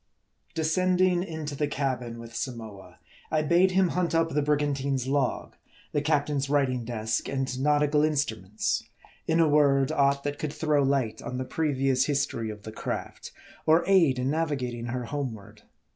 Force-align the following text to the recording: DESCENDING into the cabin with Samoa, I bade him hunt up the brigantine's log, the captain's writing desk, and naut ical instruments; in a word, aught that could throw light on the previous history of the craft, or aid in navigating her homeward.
DESCENDING 0.55 1.21
into 1.21 1.53
the 1.55 1.67
cabin 1.67 2.17
with 2.17 2.35
Samoa, 2.35 2.97
I 3.29 3.43
bade 3.43 3.69
him 3.69 3.89
hunt 3.89 4.15
up 4.15 4.29
the 4.29 4.41
brigantine's 4.41 5.05
log, 5.07 5.55
the 5.91 6.01
captain's 6.01 6.49
writing 6.49 6.83
desk, 6.85 7.29
and 7.29 7.47
naut 7.59 7.83
ical 7.87 8.03
instruments; 8.03 8.81
in 9.27 9.39
a 9.39 9.47
word, 9.47 9.91
aught 9.91 10.23
that 10.23 10.39
could 10.39 10.53
throw 10.53 10.81
light 10.81 11.21
on 11.21 11.37
the 11.37 11.45
previous 11.45 12.05
history 12.05 12.49
of 12.49 12.63
the 12.63 12.71
craft, 12.71 13.31
or 13.67 13.83
aid 13.87 14.17
in 14.17 14.31
navigating 14.31 14.85
her 14.87 15.05
homeward. 15.05 15.61